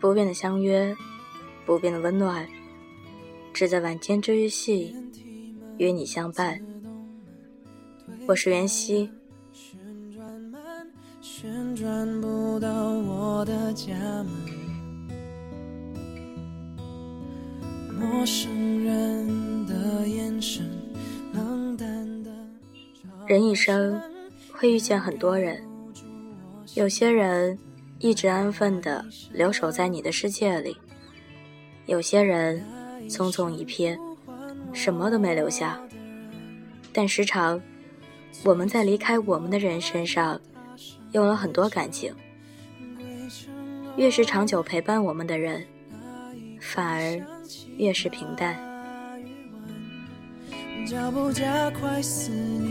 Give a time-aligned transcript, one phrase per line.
[0.00, 0.96] 不变的相约，
[1.66, 2.48] 不变的温暖，
[3.52, 4.96] 只在晚间治愈系
[5.76, 6.58] 与你相伴。
[8.26, 9.10] 我是袁熙。
[23.26, 24.00] 人一生
[24.50, 25.62] 会遇见很多人，
[26.74, 27.58] 有些人
[28.00, 30.74] 一直安分的留守在你的世界里，
[31.84, 32.64] 有些人
[33.10, 33.94] 匆匆一瞥，
[34.72, 35.78] 什么都没留下。
[36.94, 37.60] 但时常，
[38.42, 40.40] 我们在离开我们的人身上，
[41.12, 42.14] 用了很多感情。
[43.96, 45.62] 越是长久陪伴我们的人，
[46.58, 47.20] 反而
[47.76, 48.58] 越是平淡。
[50.86, 52.69] 脚步加快，思念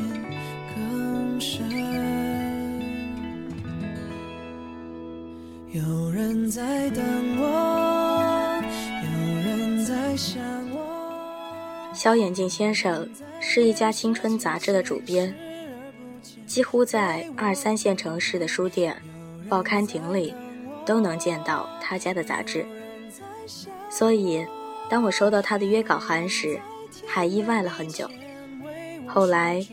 [5.71, 7.05] 有人在等
[7.39, 8.59] 我，
[9.03, 9.09] 有
[9.43, 11.91] 人在想我。
[11.93, 13.07] 小眼镜先生
[13.39, 15.31] 是一家青春杂志的主编，
[16.47, 18.99] 几乎在二三线城市的书店、
[19.47, 20.33] 报刊亭里
[20.87, 22.65] 都能见到他家的杂志。
[23.91, 24.43] 所以，
[24.89, 26.59] 当我收到他的约稿函时，
[27.05, 28.09] 还意外了很久。
[29.05, 29.63] 后来，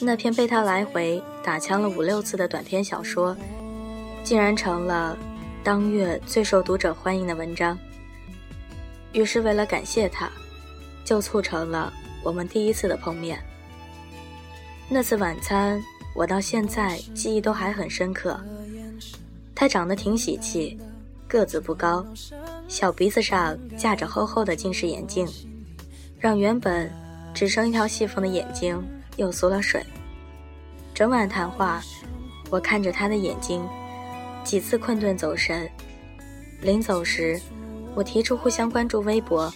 [0.00, 3.36] 那篇被他来回打枪了五六次的短篇小说，
[4.24, 5.16] 竟然成了。
[5.66, 7.76] 当月最受读者欢迎的文章。
[9.12, 10.30] 于是，为了感谢他，
[11.04, 11.92] 就促成了
[12.22, 13.36] 我们第一次的碰面。
[14.88, 15.82] 那次晚餐，
[16.14, 18.40] 我到现在记忆都还很深刻。
[19.56, 20.78] 他长得挺喜气，
[21.26, 22.06] 个子不高，
[22.68, 25.26] 小鼻子上架着厚厚的近视眼镜，
[26.20, 26.88] 让原本
[27.34, 28.80] 只剩一条细缝的眼睛
[29.16, 29.84] 又缩了水。
[30.94, 31.82] 整晚谈话，
[32.50, 33.68] 我看着他的眼睛。
[34.46, 35.68] 几次困顿走神，
[36.62, 37.36] 临走时，
[37.96, 39.52] 我提出互相关注微博，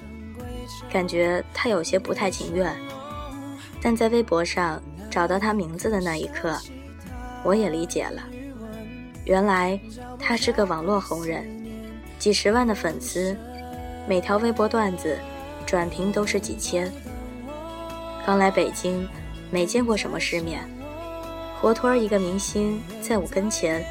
[0.92, 2.76] 感觉他有些不太情愿。
[3.80, 6.58] 但在微博上找到他名字的那一刻，
[7.44, 8.20] 我也理解了，
[9.24, 9.78] 原来
[10.18, 11.48] 他是个网络红人，
[12.18, 13.36] 几十万的粉丝，
[14.08, 15.16] 每条微博段子
[15.64, 16.90] 转评都是几千。
[18.26, 19.08] 刚来北京，
[19.52, 20.68] 没见过什么世面，
[21.60, 23.86] 活脱一个明星在我跟前。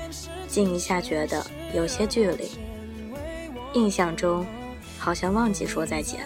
[0.49, 2.49] 静一下，觉得有些距离。
[3.73, 4.45] 印象中，
[4.97, 6.25] 好像忘记说再见，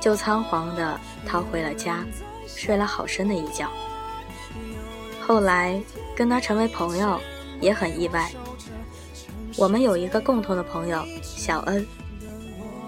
[0.00, 2.04] 就仓皇地逃回了家，
[2.46, 3.70] 睡了好深的一觉。
[5.20, 5.80] 后来
[6.16, 7.20] 跟他成为朋友，
[7.60, 8.28] 也很意外。
[9.56, 11.86] 我们有一个共同的朋友小恩，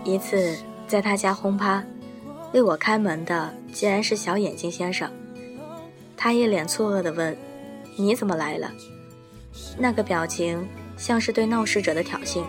[0.02, 0.56] 一次
[0.88, 1.84] 在他家轰趴，
[2.52, 5.08] 为我开门的竟然是小眼睛先生。
[6.16, 7.36] 他一脸错愕地问
[7.96, 8.72] ：“你怎么来了？”
[9.76, 12.42] 那个表情像是对闹事者的挑衅。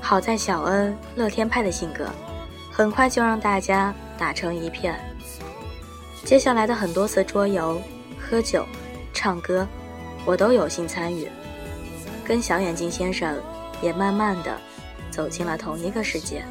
[0.00, 2.08] 好在小恩乐天派的性格，
[2.70, 4.98] 很快就让大家打成一片。
[6.24, 7.80] 接下来的很多次桌游、
[8.18, 8.66] 喝酒、
[9.12, 9.66] 唱歌，
[10.24, 11.28] 我都有幸参与，
[12.24, 13.40] 跟小眼镜先生
[13.80, 14.56] 也慢慢的
[15.10, 16.44] 走进了同一个世界。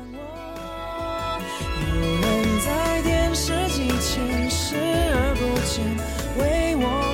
[1.93, 5.83] 有人在电视机前视而不见，
[6.37, 7.10] 为我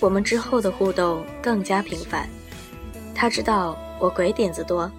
[0.00, 2.26] 我们之后的互动更加频繁，
[3.14, 4.90] 他知道我鬼点子多，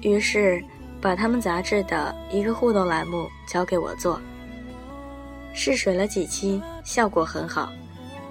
[0.00, 0.60] 于是
[1.00, 4.20] 把他们杂志的一个互动栏目交给我做。
[5.52, 7.72] 试水了几期，效果很好，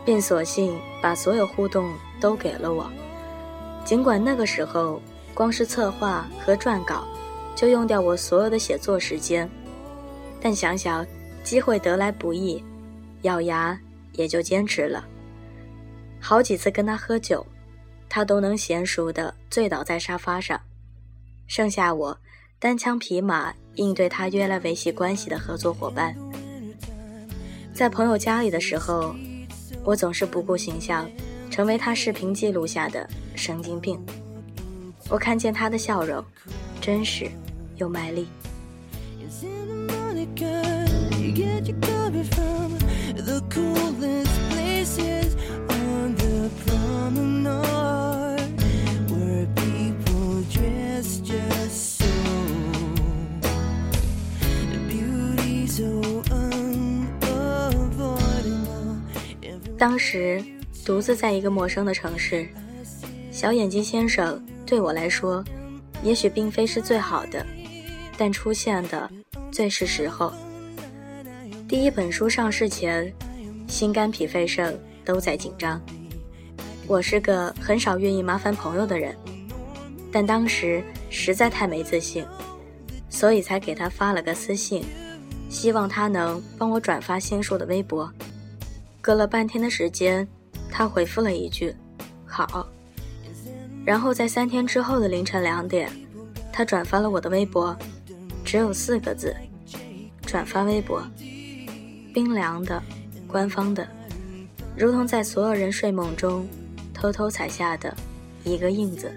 [0.03, 2.91] 便索性把所有互动都给了我。
[3.85, 5.01] 尽管那个时候
[5.33, 7.07] 光是策划和撰稿，
[7.55, 9.49] 就用掉我所有的写作时间，
[10.41, 11.07] 但想想
[11.41, 12.61] 机会得来不易，
[13.21, 13.79] 咬牙
[14.11, 15.05] 也就坚持了。
[16.19, 17.45] 好几次跟他喝酒，
[18.07, 20.59] 他都能娴熟的醉倒在沙发上，
[21.47, 22.17] 剩下我
[22.59, 26.15] 单枪匹马应对他约来维系关系的合作伙伴。
[27.73, 29.15] 在朋友家里的时候，
[29.83, 31.09] 我总是不顾形象，
[31.49, 33.99] 成为他视频记录下的神经病。
[35.09, 36.23] 我看见他的笑容，
[36.81, 37.31] 真实
[37.77, 38.27] 又卖力。
[59.77, 60.43] 当时
[60.85, 62.47] 独自在一个陌生的城市，
[63.31, 65.41] 小眼睛先生对我来说，
[66.03, 67.45] 也许并非是最好的，
[68.17, 69.09] 但出现的
[69.51, 70.33] 最是时候。
[71.65, 73.11] 第一本书上市前，
[73.67, 75.81] 心肝脾肺肾都在紧张。
[76.89, 79.15] 我是个很少愿意麻烦朋友的人，
[80.11, 82.25] 但当时实在太没自信，
[83.11, 84.83] 所以才给他发了个私信，
[85.51, 88.11] 希望他能帮我转发新书的微博。
[89.01, 90.27] 隔了半天的时间，
[90.71, 91.75] 他回复了一句
[92.25, 92.67] “好”，
[93.85, 95.91] 然后在三天之后的凌晨两点，
[96.51, 97.77] 他转发了我的微博，
[98.43, 99.35] 只有四个字
[100.25, 101.03] ：“转发微博。”
[102.11, 102.81] 冰凉的，
[103.27, 103.87] 官方的，
[104.75, 106.49] 如同在所有人睡梦中
[106.99, 107.95] 偷偷踩下的
[108.43, 109.09] 一个印子。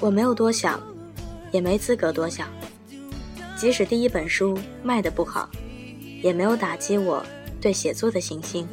[0.00, 0.80] 我没有多想，
[1.50, 2.48] 也没资格多想。
[3.54, 5.48] 即使第一本书卖的不好，
[6.22, 7.22] 也没有打击我
[7.60, 8.66] 对写作的信心。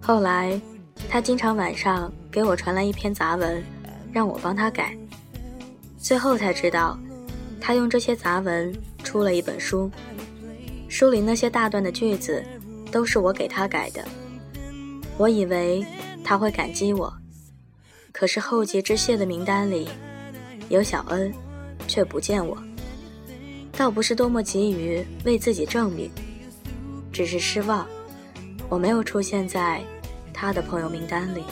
[0.00, 0.60] 后来，
[1.08, 3.62] 他经常晚上给我传来一篇杂文，
[4.12, 4.96] 让我帮他改。
[5.98, 6.98] 最后才知道，
[7.60, 8.74] 他用这些杂文
[9.04, 9.88] 出了一本书。
[10.88, 12.44] 书里那些大段的句子，
[12.90, 14.04] 都是我给他改的。
[15.16, 15.84] 我以为
[16.24, 17.12] 他会感激我，
[18.12, 19.88] 可是后继之谢的名单里
[20.68, 21.32] 有小恩，
[21.88, 22.56] 却不见我。
[23.72, 26.10] 倒不是多么急于为自己证明，
[27.12, 27.86] 只是失望，
[28.68, 29.82] 我没有出现在
[30.32, 31.42] 他的朋友名单里。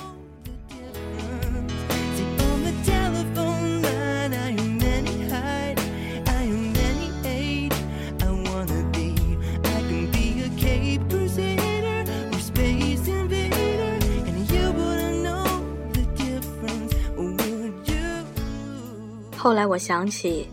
[19.49, 20.47] 后来我想起，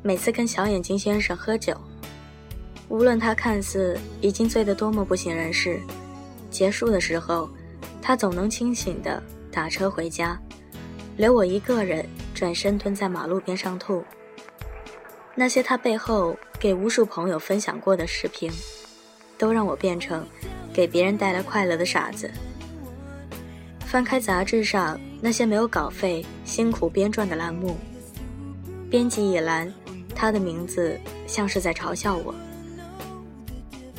[0.00, 1.76] 每次跟小眼睛先生喝酒，
[2.88, 5.80] 无论他看似已经醉得多么不省人事，
[6.48, 7.50] 结束的时候，
[8.00, 9.20] 他总能清醒地
[9.50, 10.40] 打车回家，
[11.16, 14.04] 留我一个人转身蹲在马路边上吐。
[15.34, 18.48] 那些他背后给无数朋友分享过的视频，
[19.36, 20.24] 都让我变成
[20.72, 22.30] 给别人带来快乐的傻子。
[23.80, 27.76] 翻开杂志上那些没有稿费、辛苦编撰的栏目。
[28.90, 29.70] 编辑一栏，
[30.14, 32.34] 他的名字像是在嘲笑我。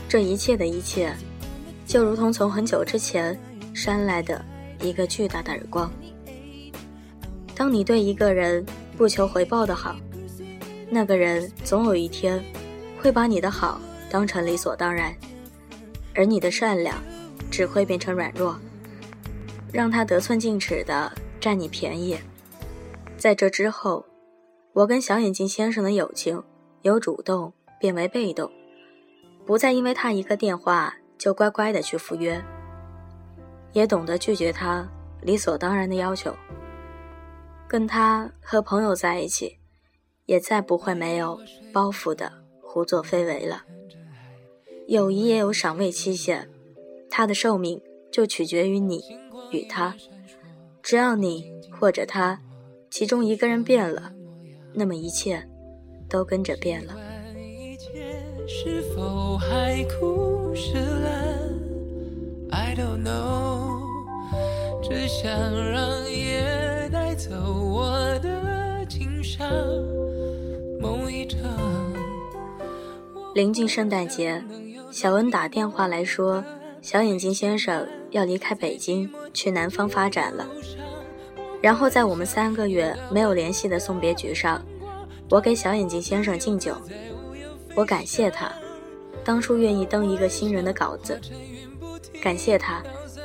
[0.08, 1.14] 这一切的一切，
[1.86, 3.40] 就如同从很久之前
[3.72, 4.44] 扇来的
[4.82, 5.92] 一个巨大的耳光。
[7.54, 8.66] 当你对一个人
[8.98, 9.96] 不求回报的好，
[10.90, 12.44] 那个人总有一天
[13.00, 15.16] 会把你的好当成理所当然，
[16.16, 16.96] 而你的善良
[17.52, 18.58] 只会变成软弱，
[19.72, 22.18] 让他得寸进尺的占你便宜。
[23.20, 24.04] 在这之后。
[24.80, 26.42] 我跟小眼睛先生的友情
[26.84, 28.50] 由主动变为被动，
[29.46, 32.42] 不再因为他一个电话就乖乖的去赴约，
[33.74, 34.88] 也懂得拒绝他
[35.22, 36.34] 理所当然的要求。
[37.68, 39.58] 跟他和朋友在一起，
[40.26, 41.38] 也再不会没有
[41.74, 43.64] 包袱的胡作非为了。
[44.88, 46.50] 友谊也有赏味期限，
[47.10, 49.02] 它的寿命就取决于你
[49.52, 49.94] 与他。
[50.82, 52.40] 只要你或者他
[52.90, 54.14] 其中一个人变了。
[54.74, 55.44] 那么一切
[56.08, 56.96] 都跟着变了。
[73.36, 74.44] 临近圣诞节，
[74.92, 76.44] 小恩打电话来说，
[76.82, 80.48] 小眼睛先生要离开北京去南方发展了。
[81.62, 84.64] 然后在我们三个月没有联系的送别局上，
[85.30, 86.76] 我给小眼睛先生敬酒，
[87.76, 88.52] 我感谢他，
[89.24, 91.20] 当初愿意登一个新人的稿子，
[92.22, 92.82] 感谢他，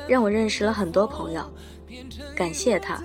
[0.07, 1.41] 让我认识了很多朋友，
[2.35, 3.01] 感谢他，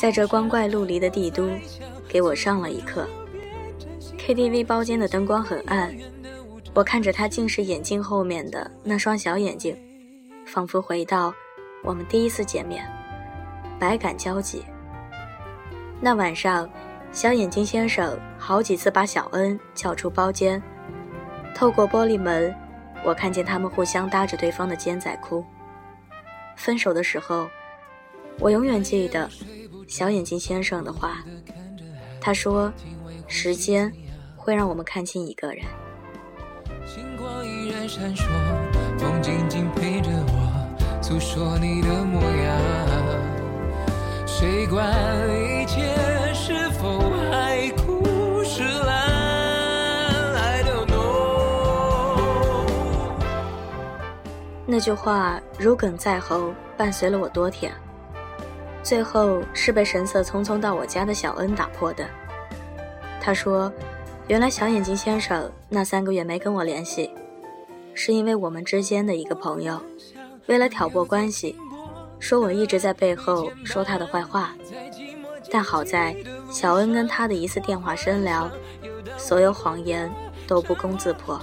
[0.00, 1.48] 在这光怪陆离的帝都，
[2.08, 3.06] 给我上了一课。
[4.18, 5.94] KTV 包间的灯光很暗，
[6.72, 9.76] 我看着他近视眼镜后面的那双小眼睛，
[10.46, 11.34] 仿佛回到
[11.82, 12.82] 我们第一次见面。
[13.78, 14.64] 百感交集。
[16.00, 16.68] 那晚上，
[17.12, 20.62] 小眼睛先生好几次把小恩叫出包间，
[21.54, 22.54] 透过玻璃门，
[23.04, 25.44] 我看见他们互相搭着对方的肩在哭。
[26.56, 27.48] 分手的时候，
[28.38, 29.28] 我永远记得
[29.86, 31.24] 小眼睛先生的话，
[32.20, 32.72] 他说
[33.26, 33.92] ：“时间
[34.36, 35.64] 会让我们看清一个人。”
[36.86, 38.24] 星光依然闪烁，
[38.98, 42.33] 风静静陪着我，诉说你的模样。
[44.36, 44.92] 谁管
[45.30, 45.80] 一切
[46.34, 46.98] 是否
[47.30, 52.18] 海枯石烂？I don't know。
[54.66, 57.72] 那句话如鲠在喉，伴随了我多天。
[58.82, 62.04] 最后是被神色匆匆到我家的小恩打破的。
[63.20, 63.72] 他说
[64.26, 67.08] ：“原来小眼睛先生那三个月没跟我联系，
[67.94, 69.80] 是因为我们之间的一个朋友，
[70.46, 71.56] 为了挑拨关系，
[72.18, 74.54] 说我一直在背后说他的坏话。
[75.50, 76.16] 但好在
[76.50, 78.50] 小恩跟他的一次电话深聊，
[79.16, 80.12] 所有谎言
[80.46, 81.40] 都不攻自破。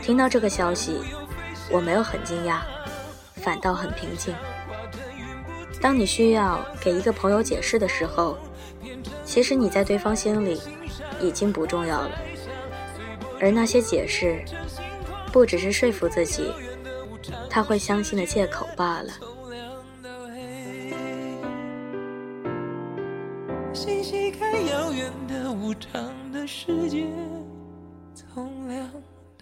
[0.00, 1.00] 听到这个消息，
[1.70, 2.60] 我没有很惊讶，
[3.36, 4.34] 反倒很平静。
[5.80, 8.38] 当你需要给一个朋友解释的时候，
[9.24, 10.60] 其实你在对方心里
[11.20, 12.12] 已经不重要了，
[13.40, 14.42] 而那些解释，
[15.32, 16.50] 不只是说服自己
[17.50, 19.12] 他会相信的借口罢了。
[23.82, 27.04] 细细看遥远的无常的世界，
[28.14, 28.88] 从亮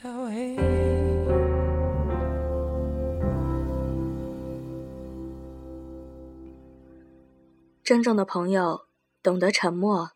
[0.03, 0.57] 到黑。
[7.85, 8.81] 真正的朋友。
[9.23, 10.13] 懂得沉默，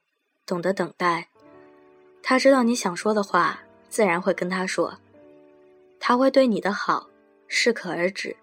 [0.46, 1.28] 懂得等待。
[2.22, 4.94] 他知道你想说的话，自然会跟他说。
[6.00, 7.10] 他会对你的好
[7.46, 8.34] 适可而止。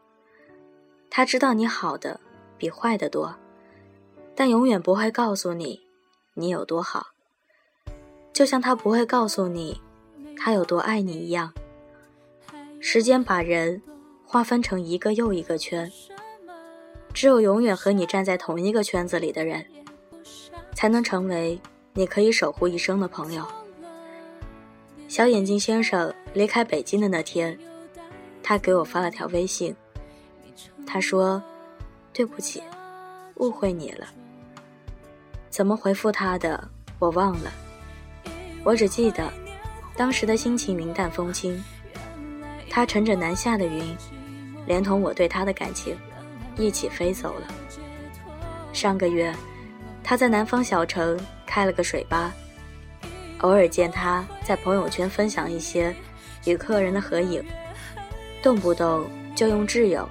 [1.09, 2.19] 他知道你好的
[2.59, 3.35] 比坏的多，
[4.35, 5.81] 但永远不会告诉你
[6.33, 7.07] 你有多好。
[8.33, 9.79] 就像他不会告诉你
[10.37, 11.53] 他有多爱你一样。
[12.79, 13.81] 时间把人
[14.25, 15.91] 划分成一个又一个圈，
[17.13, 19.65] 只有永远和你站在同一个圈子里的人。
[20.73, 21.59] 才能成为
[21.93, 23.45] 你可以守护一生的朋友。
[25.07, 27.55] 小眼镜先生离开北京的那天，
[28.41, 29.75] 他给我发了条微信，
[30.87, 31.43] 他说
[32.13, 32.63] ：“对不起，
[33.35, 34.07] 误会你了。”
[35.51, 36.67] 怎么回复他的
[36.97, 37.51] 我忘了，
[38.63, 39.31] 我只记得
[39.95, 41.63] 当时的心情云淡风轻。
[42.69, 43.95] 他乘着南下的云，
[44.65, 45.95] 连同我对他的感情
[46.55, 47.47] 一起飞走了。
[48.73, 49.31] 上个月。
[50.03, 52.33] 他在南方小城开了个水吧，
[53.41, 55.95] 偶尔见他在朋友圈分享一些
[56.43, 57.41] 与客人的合影，
[58.41, 60.09] 动不动就用挚友、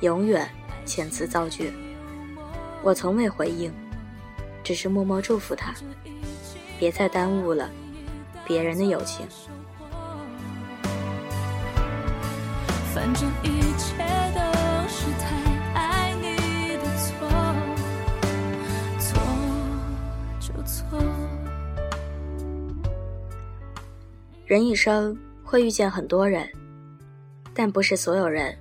[0.00, 0.48] 永远
[0.86, 1.70] 遣词造句。
[2.82, 3.70] 我从未回应，
[4.66, 5.72] 只是默默祝福他，
[6.76, 7.70] 别再耽误了
[8.44, 9.24] 别人的友情。
[12.92, 13.96] 反正一切
[14.34, 14.40] 都
[14.88, 15.36] 是太
[15.72, 17.28] 爱你的错，
[18.98, 19.22] 错
[20.40, 20.98] 就错。
[24.46, 26.44] 人一生会遇见很多人，
[27.54, 28.52] 但不是所有人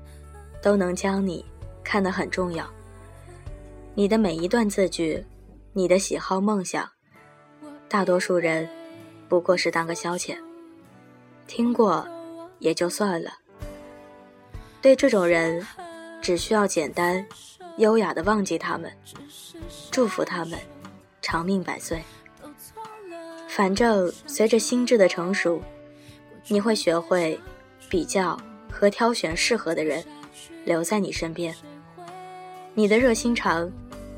[0.62, 1.44] 都能将你
[1.84, 2.64] 看得很重要。
[3.96, 5.26] 你的每一段字句，
[5.78, 6.90] 你的喜好梦想，
[7.90, 8.66] 大多数人
[9.28, 10.38] 不过是当个消遣，
[11.48, 12.08] 听过
[12.60, 13.30] 也就算了。
[14.82, 15.68] 对这种人，
[16.22, 17.28] 只需要简单、
[17.76, 18.90] 优雅的忘记他们，
[19.92, 20.58] 祝福他们
[21.22, 22.02] 长命百岁。
[23.50, 25.62] 反正随着心智的成熟。
[26.48, 27.40] 你会学会
[27.90, 28.40] 比较
[28.72, 30.06] 和挑选适合的人
[30.64, 31.54] 留在你身边。
[32.76, 33.68] 你的热心肠、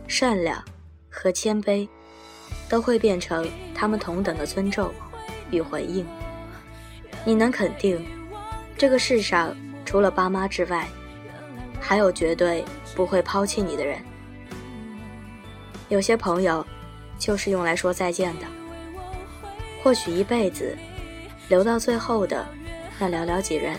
[0.10, 0.62] 善良
[1.20, 1.88] 和谦卑
[2.70, 4.92] 都会变成他们同等的尊重
[5.52, 6.06] 与回应。
[7.26, 8.06] 你能肯定，
[8.78, 10.88] 这个世上除了爸妈之外，
[11.80, 12.64] 还有绝对
[12.96, 14.00] 不会抛弃你的人。
[15.90, 16.66] 有些朋友
[17.18, 18.46] 就是用来说再见的，
[19.84, 20.78] 或许一辈子。
[21.50, 22.46] 留到最后的
[23.00, 23.78] 那寥寥几人，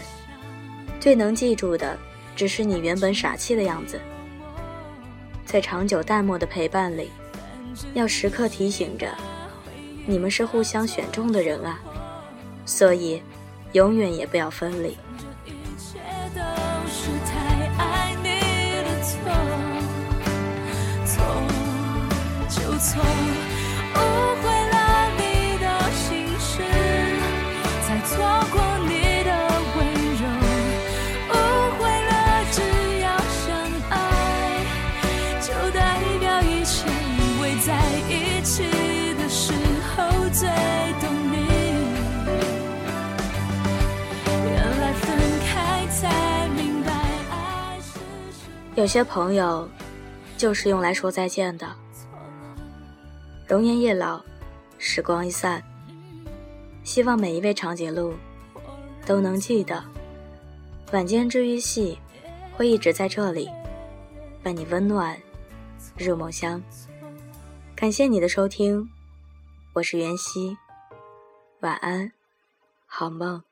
[0.99, 1.99] 最能记住的
[2.35, 4.01] 只是你原本傻气的样子。
[5.45, 7.11] 在长久淡漠的陪伴里，
[7.95, 9.09] 要时刻提醒着，
[10.07, 11.81] 你们是互相选中的人啊，
[12.65, 13.23] 所以
[13.73, 14.97] 永远也不要分离。
[21.05, 21.25] 错
[22.49, 23.03] 就错
[48.79, 49.69] 有些朋友，
[50.37, 51.69] 就是用来说再见的。
[53.45, 54.23] 容颜一老，
[54.79, 55.61] 时光一散。
[56.85, 58.15] 希望每一位长颈鹿，
[59.05, 59.83] 都能记得，
[60.93, 61.99] 晚间治愈系
[62.57, 63.51] 会一直在这里，
[64.45, 65.21] 伴你温暖
[65.97, 66.63] 入梦乡。
[67.75, 68.89] 感谢你的收听，
[69.73, 70.57] 我是袁熙，
[71.63, 72.13] 晚安，
[72.87, 73.43] 好梦，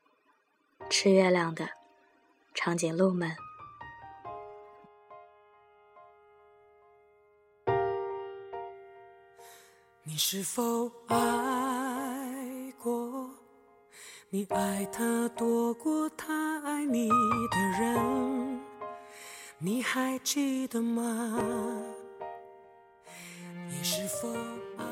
[0.89, 1.69] 吃月亮的
[2.55, 3.37] 长颈鹿们。
[10.09, 11.17] 你是否爱
[12.81, 13.29] 过？
[14.31, 18.61] 你爱他多过他爱你的人，
[19.59, 21.43] 你还记得吗？
[23.69, 24.33] 你是否
[24.77, 24.85] 爱？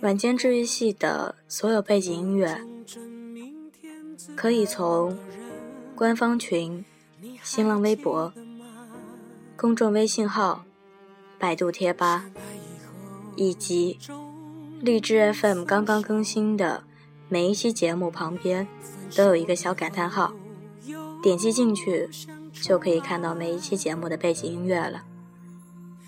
[0.00, 2.64] 晚间治愈系的所有背景音乐，
[4.34, 5.18] 可以从
[5.94, 6.82] 官方群、
[7.42, 8.32] 新浪微博、
[9.54, 10.64] 公众微信号、
[11.38, 12.24] 百度贴吧
[13.36, 13.98] 以及
[14.80, 16.84] 荔枝 FM 刚刚更新的。
[17.28, 18.68] 每一期节目旁边
[19.16, 20.34] 都有一个小感叹号，
[21.22, 22.10] 点击进去
[22.52, 25.02] 就可以看到每一期节目的背景音乐了。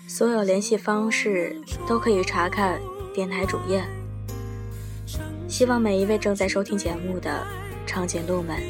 [0.07, 2.79] 所有联系方式都可以查看
[3.11, 3.83] 电台主页。
[5.47, 7.43] 希望每一位正在收听节目的
[7.87, 8.61] 长颈鹿们，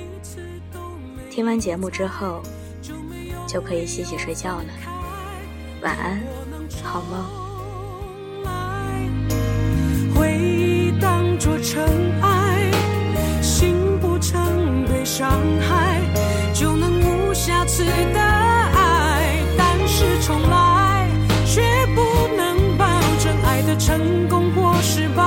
[1.29, 2.41] 听完节目之后
[3.45, 4.65] 就可以洗洗睡觉了。
[5.81, 6.23] 晚安，
[6.81, 7.44] 好梦。
[10.15, 11.83] 回忆当作尘
[12.21, 12.71] 埃。
[13.41, 15.29] 心不曾被伤
[15.61, 16.01] 害
[16.53, 21.07] 就能无瑕疵的爱，但是重来
[21.45, 21.61] 却
[21.93, 22.01] 不
[22.35, 22.85] 能保
[23.19, 25.23] 证爱的成功或失败。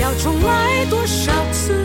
[0.00, 1.75] 要重来多少次